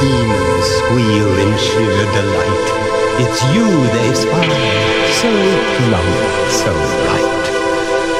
Demons 0.00 0.66
squeal 0.80 1.30
in 1.40 1.52
sheer 1.56 2.04
delight. 2.12 2.66
It's 3.22 3.40
you 3.54 3.64
they 3.96 4.12
spy, 4.12 4.48
so 5.20 5.30
plump, 5.76 6.12
so 6.52 6.72
bright. 7.00 7.44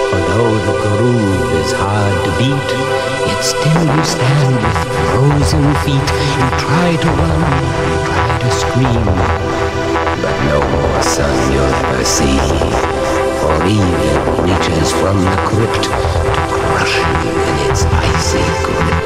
For 0.09 0.21
though 0.31 0.57
the 0.69 0.77
groove 0.89 1.53
is 1.61 1.73
hard 1.77 2.17
to 2.25 2.33
beat, 2.41 2.71
yet 3.29 3.43
still 3.45 3.85
you 3.85 4.05
stand 4.05 4.57
with 4.57 4.81
frozen 5.13 5.67
feet. 5.85 6.09
You 6.39 6.47
try 6.65 6.97
to 6.97 7.09
run, 7.21 7.43
you 7.89 7.99
try 8.09 8.31
to 8.41 8.51
scream, 8.57 9.07
but 10.25 10.37
no 10.49 10.59
more 10.73 11.03
sun 11.03 11.37
you'll 11.53 11.77
ever 11.85 12.05
see. 12.05 12.41
For 13.41 13.57
evil 13.69 14.45
reaches 14.45 14.93
from 14.93 15.21
the 15.21 15.37
crypt 15.45 15.85
to 15.85 15.91
crush 16.57 16.97
you 16.97 17.31
in 17.49 17.71
its 17.71 17.85
icy 17.85 18.45
grip 18.65 19.06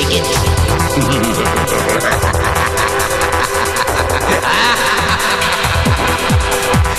sedikit. 0.00 0.24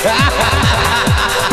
Ha 0.03 0.09
ha 0.29 0.49
ha 0.49 1.01
ha! 1.15 1.50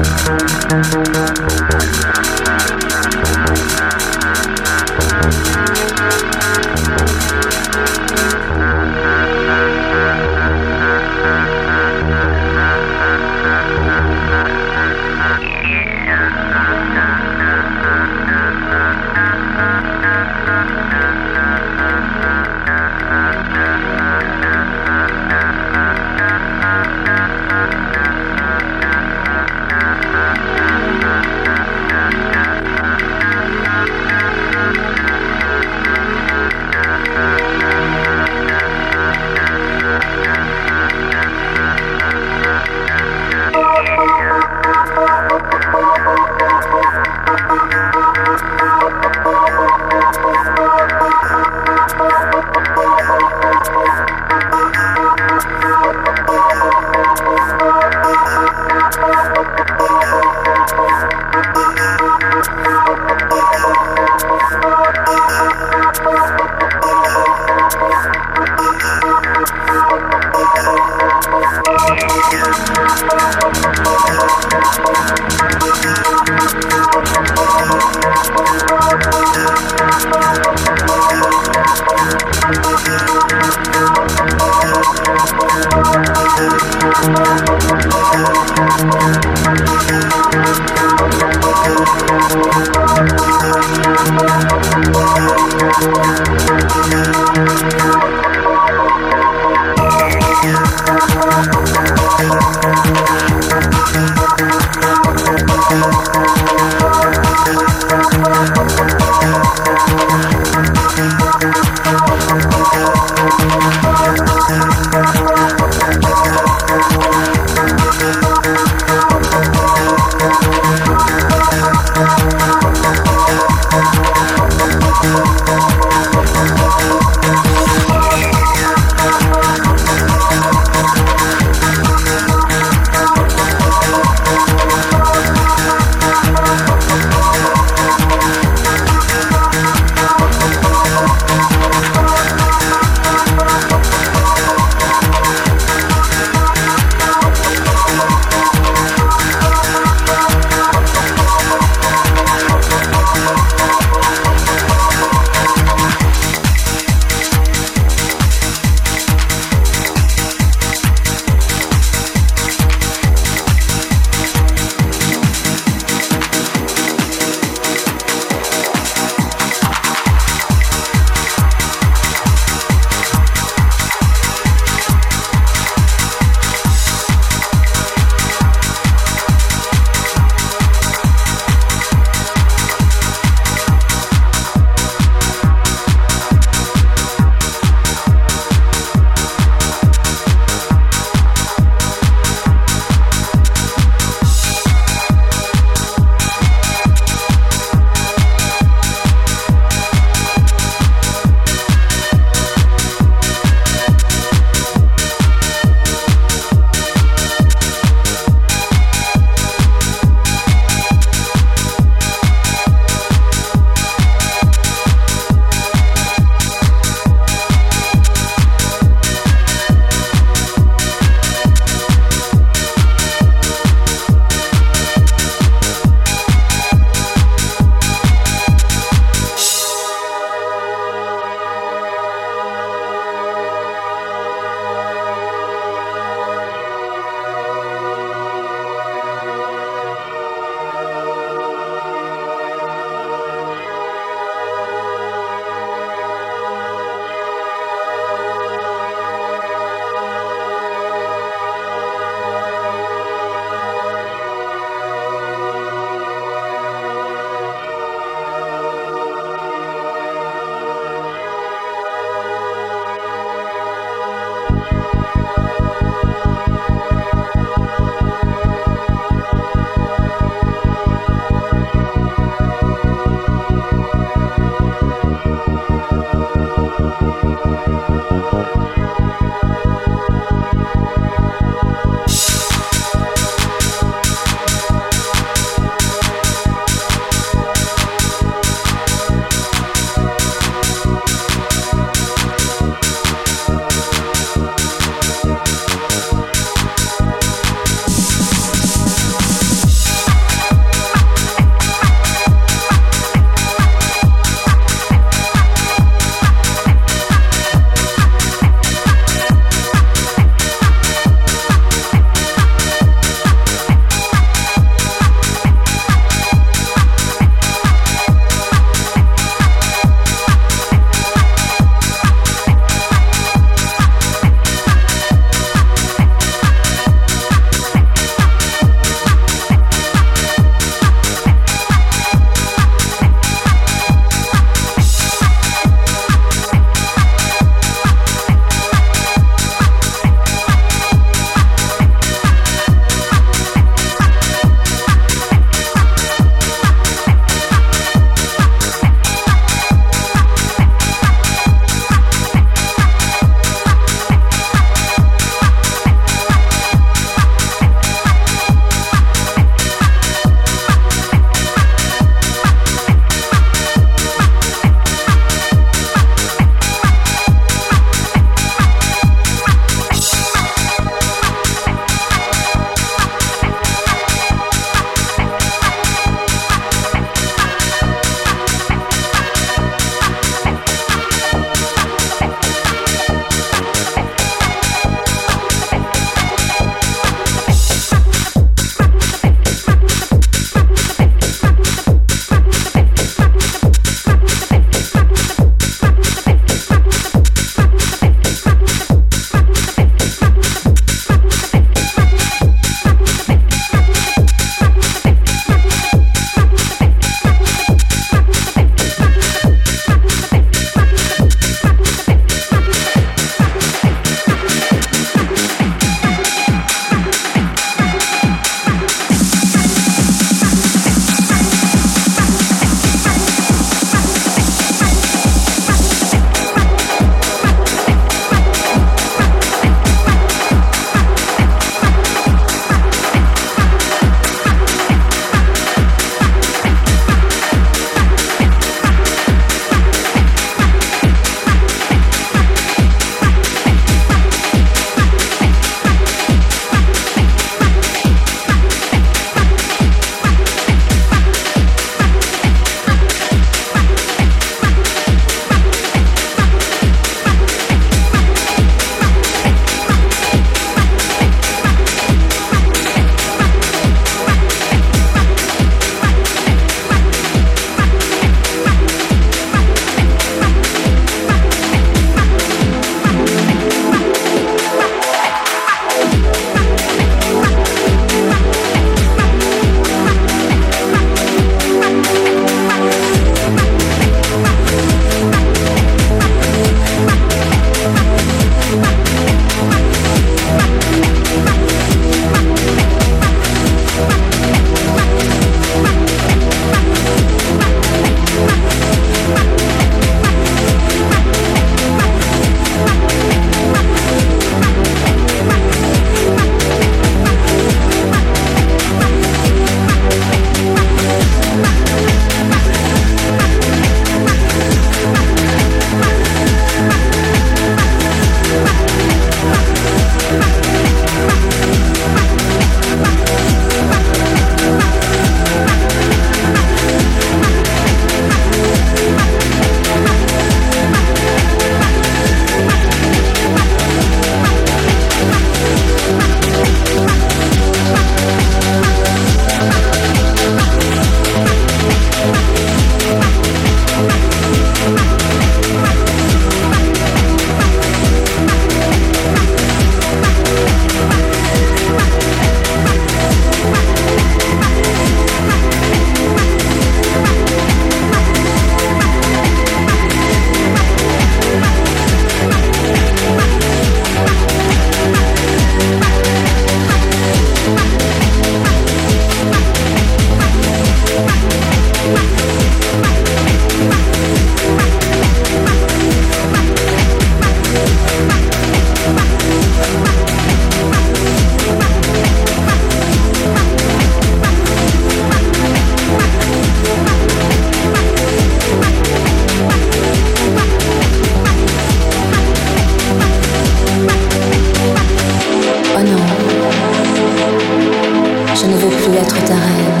je 598.64 598.70
ne 598.70 598.76
veux 598.76 598.88
plus 598.88 599.14
être 599.18 599.44
ta 599.44 599.52
reine. 599.52 600.00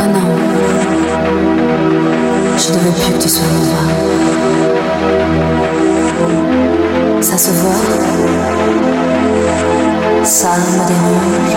Oh 0.00 0.06
non, 0.14 0.26
je 2.56 2.68
ne 2.72 2.78
veux 2.78 2.92
plus 2.92 3.12
que 3.12 3.18
tu 3.22 3.28
sois 3.28 3.46
mon 3.52 3.64
roi. 3.70 3.84
Ça 7.20 7.36
se 7.36 7.50
voit, 7.50 7.84
ça 10.24 10.56
me 10.56 10.78
dérange 10.88 11.56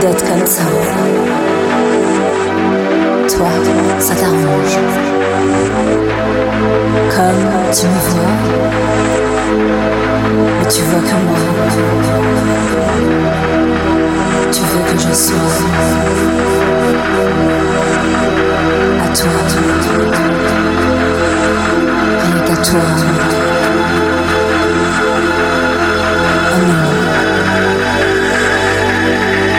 d'être 0.00 0.24
comme 0.26 0.46
ça. 0.46 0.64
Toi, 3.28 3.50
ça 4.00 4.14
t'arrange. 4.16 5.21
Comme 7.14 7.44
tu 7.72 7.86
me 7.86 8.00
vois, 8.08 8.36
mais 10.58 10.68
tu 10.68 10.82
vois 10.82 11.00
que 11.00 11.16
moi. 11.24 11.40
Tu 14.52 14.60
veux 14.60 14.82
que 14.84 14.96
je 14.98 15.12
sois 15.12 15.36
à 19.02 19.08
toi, 19.14 19.36
rien 22.22 22.40
qu'à 22.46 22.56
toi. 22.56 22.84
Oh 26.54 26.60
non, 26.66 26.84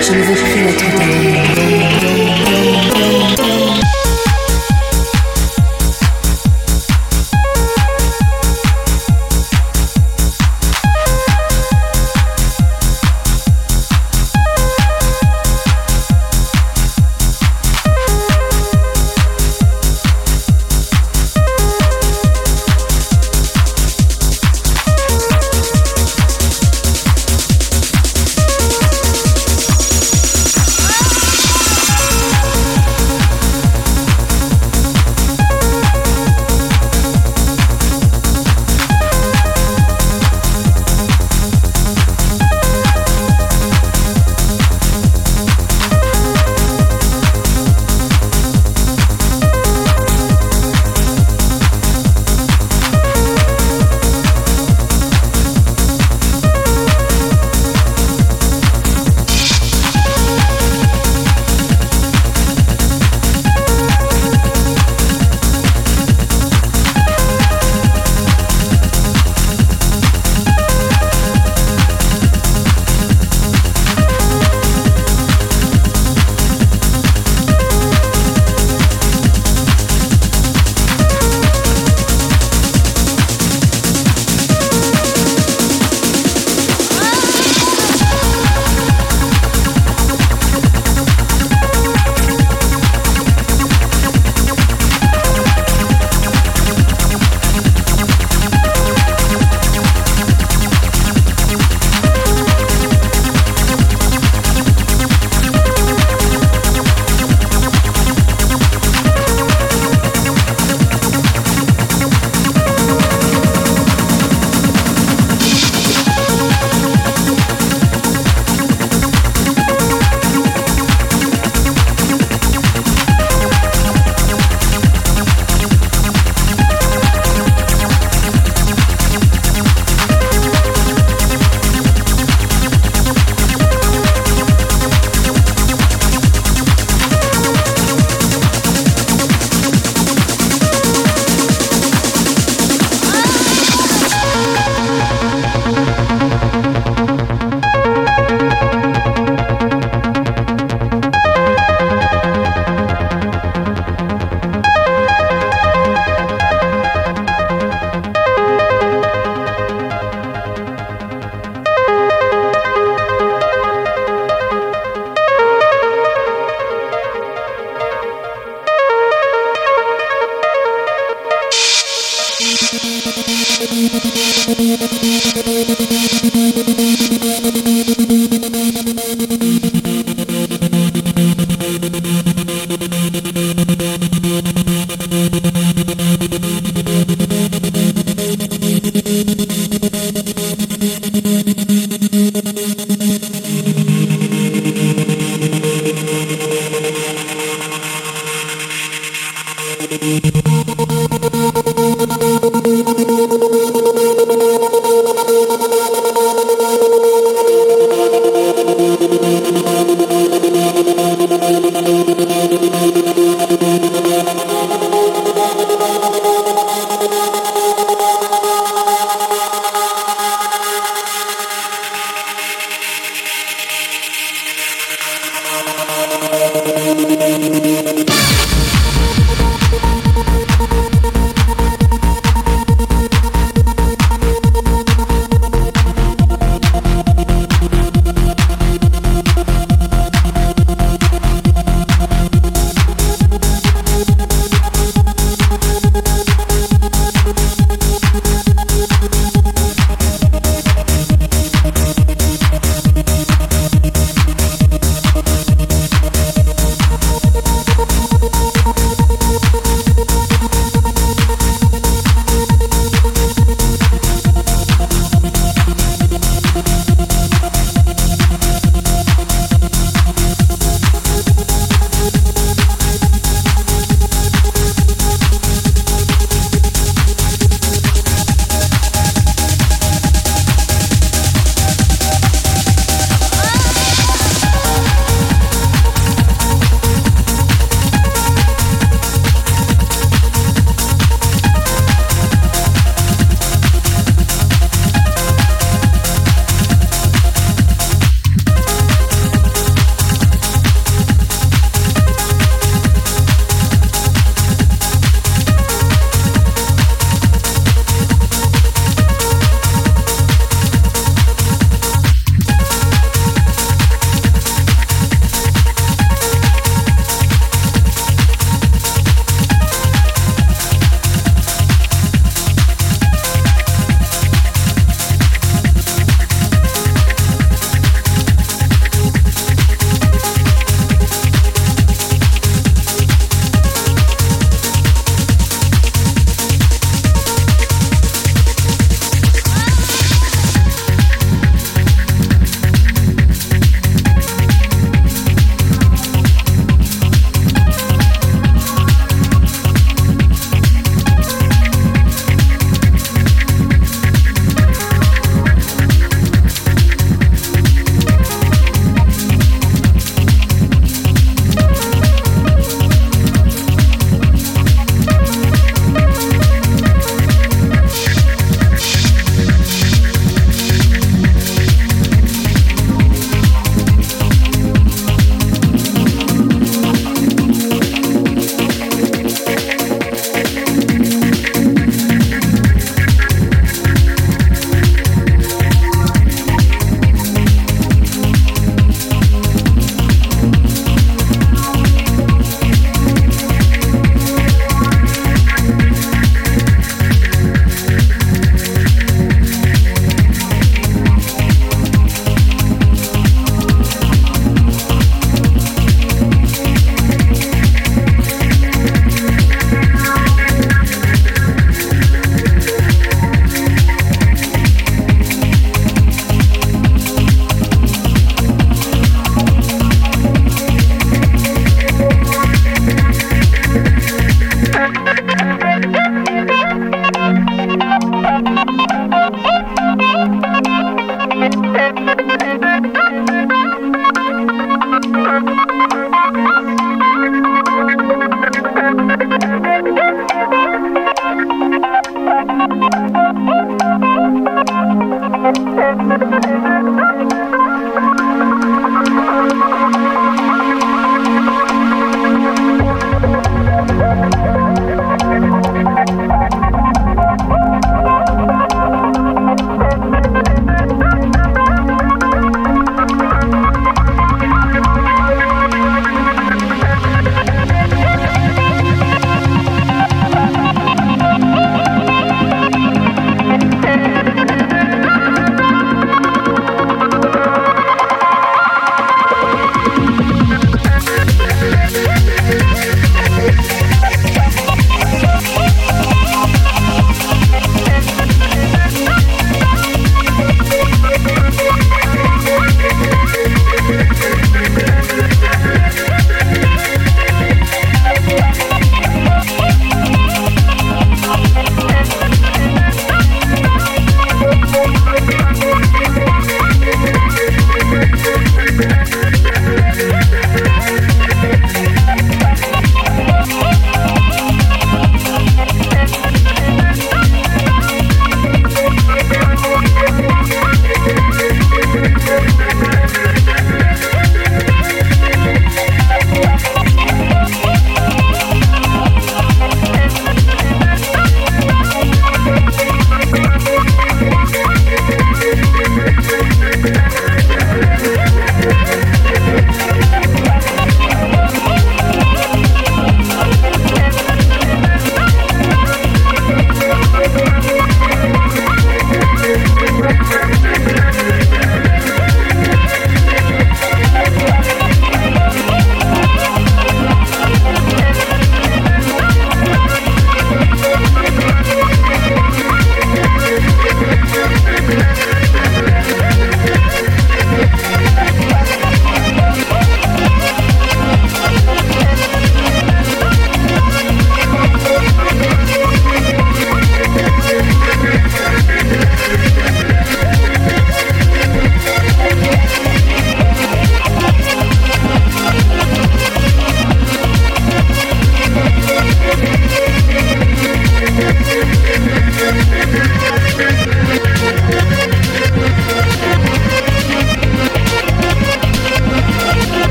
je 0.00 0.10
ne 0.12 0.22
veux 0.22 0.34
plus 0.34 0.64
être 0.68 2.07